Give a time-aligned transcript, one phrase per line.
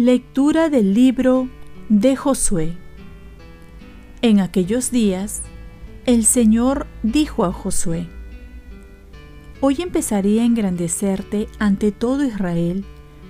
[0.00, 1.48] Lectura del libro
[1.88, 2.76] de Josué.
[4.22, 5.42] En aquellos días,
[6.06, 8.06] el Señor dijo a Josué,
[9.60, 12.84] Hoy empezaré a engrandecerte ante todo Israel,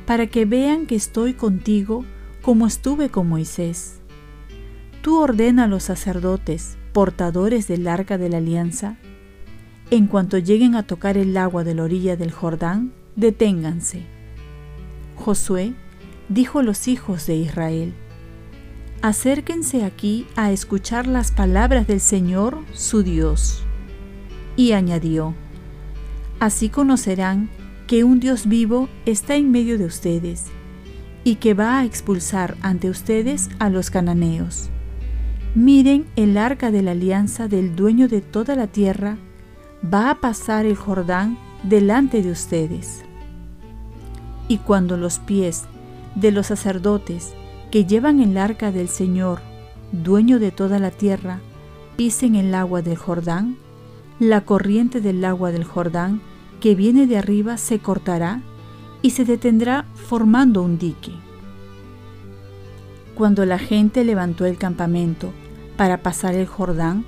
[0.05, 2.05] para que vean que estoy contigo
[2.49, 4.01] como estuve con Moisés.
[5.03, 8.97] Tú ordena a los sacerdotes, portadores del arca de la alianza,
[9.91, 14.07] en cuanto lleguen a tocar el agua de la orilla del Jordán, deténganse.
[15.15, 15.75] Josué
[16.31, 17.93] dijo los hijos de Israel,
[19.03, 23.63] acérquense aquí a escuchar las palabras del Señor su Dios.
[24.57, 25.35] Y añadió,
[26.41, 27.51] así conocerán
[27.87, 30.47] que un Dios vivo está en medio de ustedes
[31.29, 34.71] y que va a expulsar ante ustedes a los cananeos.
[35.55, 39.19] Miren el arca de la alianza del dueño de toda la tierra,
[39.85, 43.05] va a pasar el Jordán delante de ustedes.
[44.49, 45.67] Y cuando los pies
[46.15, 47.35] de los sacerdotes
[47.71, 49.41] que llevan el arca del Señor,
[49.93, 51.41] dueño de toda la tierra,
[51.99, 53.59] pisen el agua del Jordán,
[54.19, 56.23] la corriente del agua del Jordán
[56.61, 58.41] que viene de arriba se cortará
[59.03, 61.13] y se detendrá formando un dique.
[63.15, 65.33] Cuando la gente levantó el campamento
[65.77, 67.05] para pasar el Jordán,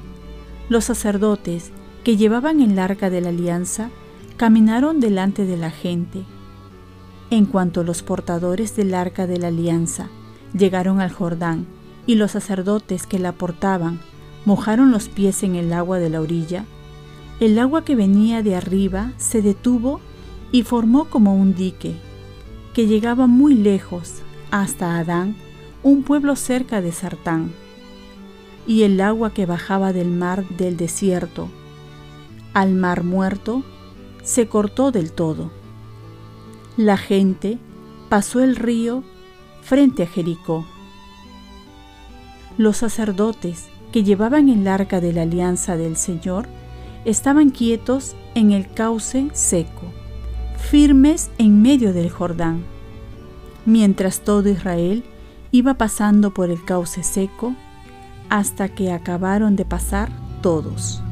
[0.69, 1.73] los sacerdotes
[2.05, 3.91] que llevaban el arca de la alianza
[4.37, 6.25] caminaron delante de la gente
[7.31, 10.09] en cuanto los portadores del arca de la alianza
[10.53, 11.67] llegaron al Jordán
[12.07, 14.01] y los sacerdotes que la portaban
[14.45, 16.65] mojaron los pies en el agua de la orilla,
[17.39, 20.01] el agua que venía de arriba se detuvo
[20.53, 21.95] y formó como un dique,
[22.75, 25.37] que llegaba muy lejos hasta Adán,
[25.83, 27.53] un pueblo cerca de Sartán.
[28.67, 31.49] Y el agua que bajaba del mar del desierto
[32.53, 33.63] al mar muerto
[34.23, 35.51] se cortó del todo.
[36.77, 37.59] La gente
[38.09, 39.05] pasó el río
[39.63, 40.67] frente a Jericó.
[42.59, 46.47] Los sacerdotes que llevaban el arca de la alianza del Señor
[47.05, 49.93] estaban quietos en el cauce seco,
[50.61, 52.63] firmes en medio del Jordán,
[53.67, 55.03] mientras todo Israel
[55.51, 57.55] iba pasando por el cauce seco
[58.29, 60.11] hasta que acabaron de pasar
[60.43, 61.03] todos.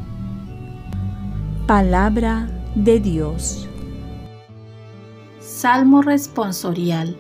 [1.67, 3.69] Palabra de Dios.
[5.41, 7.17] Salmo responsorial.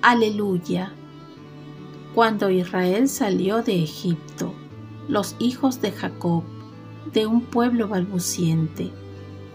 [0.00, 0.92] Aleluya.
[2.14, 4.54] Cuando Israel salió de Egipto,
[5.06, 6.44] los hijos de Jacob,
[7.12, 8.90] de un pueblo balbuciente,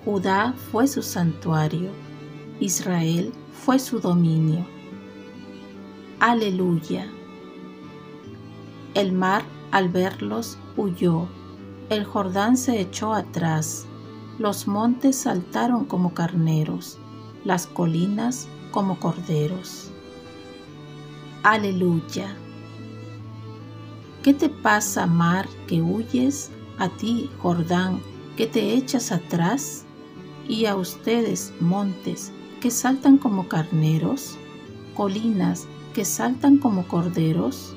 [0.05, 1.89] Judá fue su santuario,
[2.59, 4.65] Israel fue su dominio.
[6.19, 7.07] Aleluya.
[8.93, 11.27] El mar al verlos huyó,
[11.89, 13.85] el Jordán se echó atrás,
[14.37, 16.97] los montes saltaron como carneros
[17.43, 19.91] las colinas como corderos.
[21.43, 22.35] Aleluya.
[24.23, 26.51] ¿Qué te pasa, mar, que huyes?
[26.77, 28.01] A ti, Jordán,
[28.37, 29.85] que te echas atrás?
[30.47, 34.37] Y a ustedes, montes, que saltan como carneros,
[34.95, 37.75] colinas, que saltan como corderos.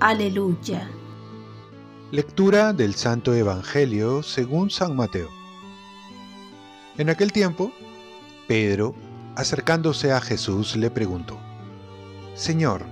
[0.00, 0.88] Aleluya.
[2.10, 5.28] Lectura del Santo Evangelio según San Mateo.
[6.98, 7.72] En aquel tiempo,
[8.46, 8.94] Pedro,
[9.34, 11.38] acercándose a Jesús, le preguntó,
[12.34, 12.84] Señor,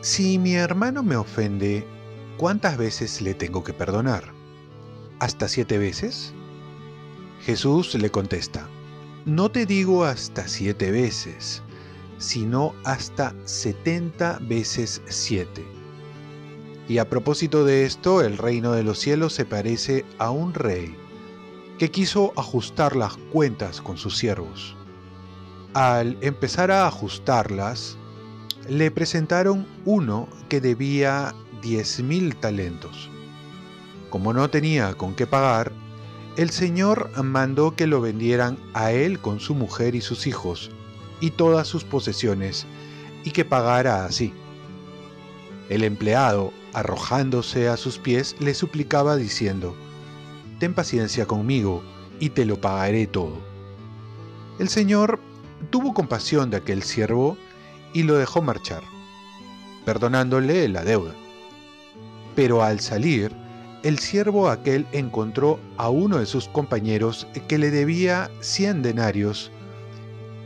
[0.00, 1.86] si mi hermano me ofende,
[2.36, 4.32] ¿cuántas veces le tengo que perdonar?
[5.20, 6.34] ¿Hasta siete veces?
[7.48, 8.68] Jesús le contesta,
[9.24, 11.62] no te digo hasta siete veces,
[12.18, 15.66] sino hasta setenta veces siete.
[16.90, 20.94] Y a propósito de esto, el reino de los cielos se parece a un rey
[21.78, 24.76] que quiso ajustar las cuentas con sus siervos.
[25.72, 27.96] Al empezar a ajustarlas,
[28.68, 33.08] le presentaron uno que debía diez mil talentos.
[34.10, 35.72] Como no tenía con qué pagar,
[36.38, 40.70] el Señor mandó que lo vendieran a él con su mujer y sus hijos
[41.20, 42.64] y todas sus posesiones,
[43.24, 44.32] y que pagara así.
[45.68, 49.74] El empleado, arrojándose a sus pies, le suplicaba diciendo,
[50.60, 51.82] ten paciencia conmigo
[52.20, 53.40] y te lo pagaré todo.
[54.60, 55.18] El Señor
[55.70, 57.36] tuvo compasión de aquel siervo
[57.92, 58.84] y lo dejó marchar,
[59.84, 61.14] perdonándole la deuda.
[62.36, 63.34] Pero al salir,
[63.82, 69.50] el siervo aquel encontró a uno de sus compañeros que le debía cien denarios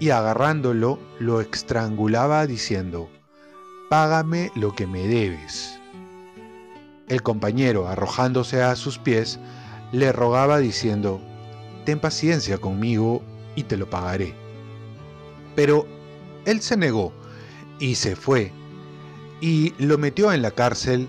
[0.00, 3.08] y agarrándolo lo estrangulaba diciendo,
[3.88, 5.78] págame lo que me debes.
[7.08, 9.38] El compañero, arrojándose a sus pies,
[9.92, 11.20] le rogaba diciendo,
[11.84, 13.22] Ten paciencia conmigo
[13.56, 14.34] y te lo pagaré.
[15.54, 15.86] Pero
[16.44, 17.12] él se negó
[17.78, 18.52] y se fue,
[19.40, 21.08] y lo metió en la cárcel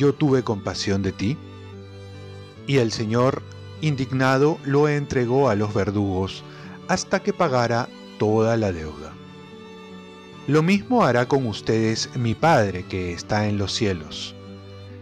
[0.00, 1.36] yo tuve compasión de ti?
[2.66, 3.42] Y el Señor,
[3.82, 6.42] indignado, lo entregó a los verdugos
[6.88, 7.86] hasta que pagara
[8.18, 9.12] toda la deuda.
[10.46, 14.34] Lo mismo hará con ustedes mi Padre que está en los cielos,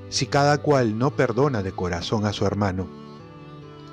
[0.08, 2.88] si cada cual no perdona de corazón a su hermano.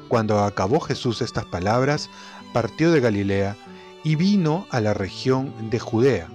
[0.07, 2.09] Cuando acabó Jesús estas palabras,
[2.51, 3.55] partió de Galilea
[4.03, 6.29] y vino a la región de Judea,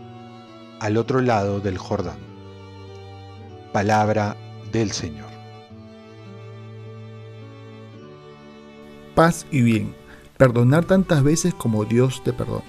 [0.78, 2.18] al otro lado del Jordán.
[3.72, 4.36] Palabra
[4.72, 5.28] del Señor.
[9.14, 9.94] Paz y bien.
[10.36, 12.64] Perdonar tantas veces como Dios te perdona.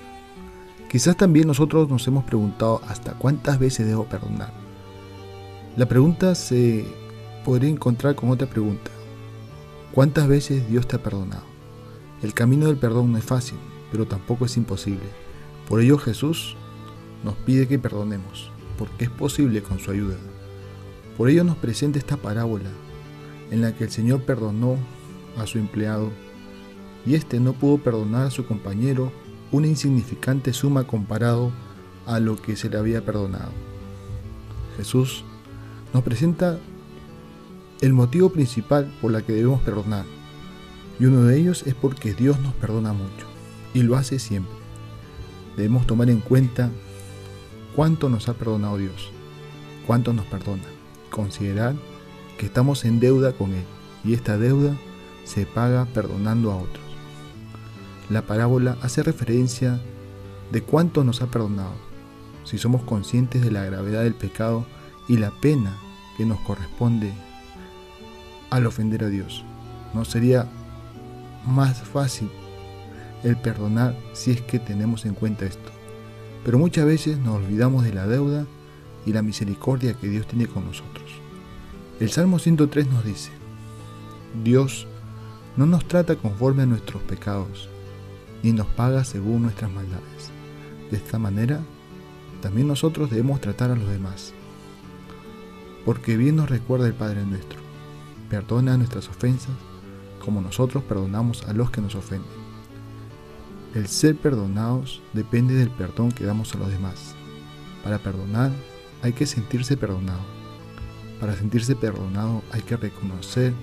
[0.89, 4.51] Quizás también nosotros nos hemos preguntado hasta cuántas veces debo perdonar.
[5.77, 6.85] La pregunta se
[7.45, 8.91] podría encontrar con otra pregunta.
[9.93, 11.43] ¿Cuántas veces Dios te ha perdonado?
[12.21, 13.57] El camino del perdón no es fácil,
[13.89, 15.05] pero tampoco es imposible.
[15.69, 16.57] Por ello Jesús
[17.23, 20.17] nos pide que perdonemos, porque es posible con su ayuda.
[21.21, 22.71] Por ello nos presenta esta parábola
[23.51, 24.75] en la que el Señor perdonó
[25.37, 26.09] a su empleado
[27.05, 29.11] y éste no pudo perdonar a su compañero
[29.51, 31.51] una insignificante suma comparado
[32.07, 33.51] a lo que se le había perdonado.
[34.77, 35.23] Jesús
[35.93, 36.57] nos presenta
[37.81, 40.05] el motivo principal por la que debemos perdonar,
[40.99, 43.27] y uno de ellos es porque Dios nos perdona mucho,
[43.75, 44.55] y lo hace siempre.
[45.55, 46.71] Debemos tomar en cuenta
[47.75, 49.11] cuánto nos ha perdonado Dios,
[49.85, 50.63] cuánto nos perdona,
[51.11, 51.75] considerar
[52.39, 53.63] que estamos en deuda con Él,
[54.03, 54.75] y esta deuda
[55.23, 56.83] se paga perdonando a otros.
[58.09, 59.79] La parábola hace referencia
[60.51, 61.75] de cuánto nos ha perdonado,
[62.43, 64.65] si somos conscientes de la gravedad del pecado
[65.07, 65.77] y la pena
[66.17, 67.13] que nos corresponde
[68.49, 69.45] al ofender a Dios.
[69.93, 70.47] ¿No sería
[71.45, 72.29] más fácil
[73.23, 75.69] el perdonar si es que tenemos en cuenta esto?
[76.43, 78.45] Pero muchas veces nos olvidamos de la deuda
[79.05, 81.09] y la misericordia que Dios tiene con nosotros.
[81.99, 83.31] El Salmo 103 nos dice,
[84.43, 84.87] Dios
[85.57, 87.69] no nos trata conforme a nuestros pecados,
[88.43, 90.31] ni nos paga según nuestras maldades.
[90.89, 91.61] De esta manera,
[92.41, 94.33] también nosotros debemos tratar a los demás.
[95.85, 97.59] Porque bien nos recuerda el Padre nuestro,
[98.29, 99.55] perdona nuestras ofensas
[100.21, 102.41] como nosotros perdonamos a los que nos ofenden.
[103.73, 107.15] El ser perdonados depende del perdón que damos a los demás.
[107.83, 108.51] Para perdonar
[109.01, 110.21] hay que sentirse perdonado.
[111.19, 113.53] Para sentirse perdonado hay que reconocer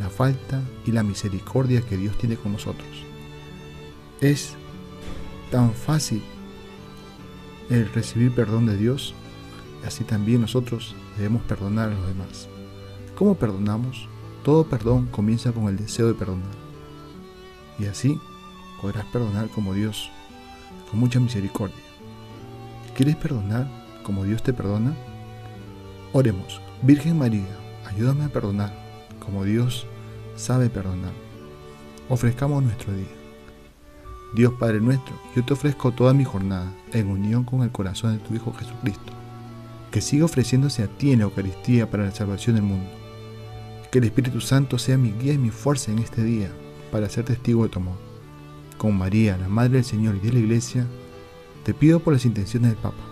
[0.00, 2.88] la falta y la misericordia que Dios tiene con nosotros.
[4.20, 4.54] Es
[5.50, 6.22] tan fácil
[7.70, 9.14] el recibir perdón de Dios,
[9.86, 12.48] así también nosotros debemos perdonar a los demás.
[13.14, 14.08] ¿Cómo perdonamos?
[14.42, 16.50] Todo perdón comienza con el deseo de perdonar.
[17.78, 18.18] Y así
[18.80, 20.10] podrás perdonar como Dios,
[20.90, 21.76] con mucha misericordia.
[22.96, 24.94] ¿Quieres perdonar como Dios te perdona?
[26.12, 27.46] Oremos, Virgen María,
[27.86, 28.82] ayúdame a perdonar
[29.24, 29.86] como Dios
[30.36, 31.12] sabe perdonar.
[32.08, 33.06] Ofrezcamos nuestro día.
[34.34, 38.24] Dios Padre nuestro, yo te ofrezco toda mi jornada en unión con el corazón de
[38.24, 39.12] tu Hijo Jesucristo,
[39.90, 42.90] que siga ofreciéndose a ti en la Eucaristía para la salvación del mundo.
[43.90, 46.50] Que el Espíritu Santo sea mi guía y mi fuerza en este día
[46.90, 47.98] para ser testigo de tu amor.
[48.78, 50.86] Con María, la Madre del Señor y de la Iglesia,
[51.62, 53.11] te pido por las intenciones del Papa.